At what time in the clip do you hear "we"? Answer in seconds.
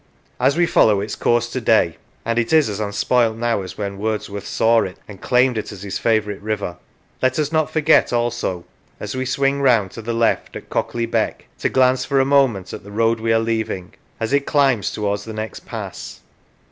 0.57-0.65, 9.15-9.27, 13.19-13.31